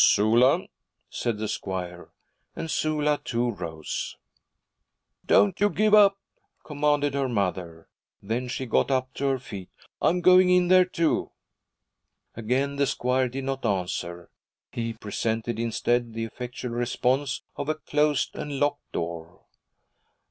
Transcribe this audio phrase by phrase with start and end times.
[0.03, 0.65] 'Sula!'
[1.11, 2.09] said the squire;
[2.55, 4.17] and Sula, too, rose.
[5.27, 6.17] 'Don't you give up,'
[6.63, 7.87] commanded her mother.
[8.19, 9.69] Then she got to her feet.
[10.01, 11.29] 'I'm going in there, too.'
[12.35, 14.31] Again the squire did not answer.
[14.71, 19.41] He presented instead the effectual response of a closed and locked door.